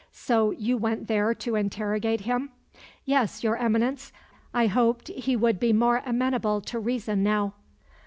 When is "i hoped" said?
4.51-5.09